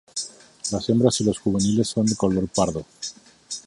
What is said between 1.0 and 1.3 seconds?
y